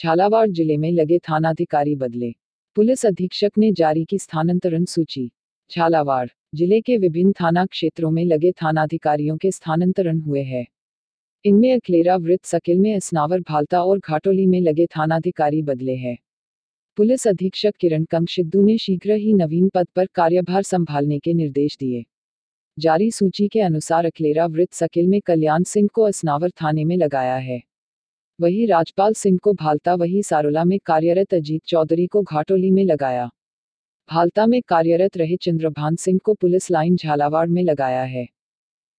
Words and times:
झालावाड़ 0.00 0.48
ज़िले 0.50 0.76
में 0.76 0.90
लगे 0.92 1.18
थानाधिकारी 1.18 1.94
बदले। 1.94 2.30
पुलिस 2.76 3.04
अधीक्षक 3.06 3.58
ने 3.58 3.72
जारी 3.72 4.04
की 4.04 4.18
स्थानांतरण 4.18 4.84
सूची। 4.84 5.30
झालावाड़ 5.70 6.28
ज़िले 6.54 6.80
के 6.80 6.96
विभिन्न 6.98 7.32
थाना 7.32 7.66
क्षेत्रों 7.66 8.10
में 8.10 8.24
लगे 8.24 8.52
थानाधिकारियों 8.52 9.36
के 9.36 9.50
स्थानांतरण 9.50 10.20
हुए 10.20 10.42
हैं। 10.42 10.66
इनमें 11.44 11.72
अखलेरा 11.74 12.16
वृत्त 12.16 12.44
सकिल 12.44 12.80
में 12.80 12.94
असनावर 12.94 13.40
भालता 13.40 13.84
और 13.84 13.98
घाटोली 13.98 14.46
में 14.46 14.60
लगे 14.60 14.86
थानाधिकारी 14.86 15.62
बदले 15.62 15.96
हैं। 15.96 16.18
पुलिस 16.98 17.28
अधीक्षक 17.28 17.76
किरण 17.80 18.04
कंग 18.04 18.26
सिद्धू 18.26 18.62
ने 18.62 18.78
शीघ्र 18.78 19.12
ही 19.12 19.34
नवीन 19.34 19.68
पद 19.68 19.86
पर 19.96 20.06
कार्यभार 20.06 20.62
संभालने 20.62 21.18
के 21.18 21.34
निर्देश 21.34 21.76
दिए। 21.80 22.04
जारी 22.78 23.10
सूची 23.10 23.48
के 23.48 23.60
अनुसार 23.60 24.06
अखलेरा 24.06 24.46
वृत्त 24.46 24.72
सकिल 24.72 25.06
में 25.06 25.20
कल्याण 25.20 25.62
सिंह 25.62 25.88
को 25.94 26.02
असनावर 26.02 26.50
थाने 26.50 26.84
में 26.84 26.96
लगाया 26.96 27.36
है। 27.36 27.69
वही 28.40 28.66
राजपाल 28.66 29.12
सिंह 29.12 29.38
को 29.42 29.52
भालता 29.52 29.94
वही 29.94 30.22
सारोला 30.22 30.64
में 30.64 30.78
कार्यरत 30.86 31.34
अजीत 31.34 31.62
चौधरी 31.64 32.06
को 32.06 32.22
घाटोली 32.22 32.70
में 32.70 32.84
लगाया। 32.84 33.28
भालता 34.10 34.46
में 34.46 34.62
कार्यरत 34.62 35.16
रहे 35.16 35.36
चंद्रभान 35.36 35.96
सिंह 35.96 36.20
को 36.24 36.34
पुलिस 36.34 36.70
लाइन 36.70 36.96
झालावाड़ 36.96 37.48
में 37.48 37.62
लगाया 37.62 38.02
है। 38.02 38.26